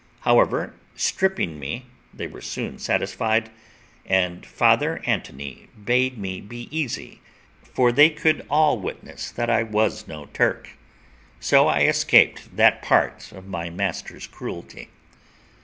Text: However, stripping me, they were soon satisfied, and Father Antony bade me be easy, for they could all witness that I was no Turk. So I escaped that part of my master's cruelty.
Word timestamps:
However, 0.21 0.73
stripping 0.95 1.59
me, 1.59 1.85
they 2.11 2.25
were 2.25 2.41
soon 2.41 2.79
satisfied, 2.79 3.51
and 4.03 4.43
Father 4.47 4.99
Antony 5.05 5.67
bade 5.85 6.17
me 6.17 6.41
be 6.41 6.67
easy, 6.75 7.21
for 7.61 7.91
they 7.91 8.09
could 8.09 8.43
all 8.49 8.79
witness 8.79 9.29
that 9.29 9.51
I 9.51 9.61
was 9.61 10.07
no 10.07 10.25
Turk. 10.33 10.69
So 11.39 11.67
I 11.67 11.81
escaped 11.81 12.55
that 12.55 12.81
part 12.81 13.31
of 13.31 13.45
my 13.45 13.69
master's 13.69 14.25
cruelty. 14.25 14.89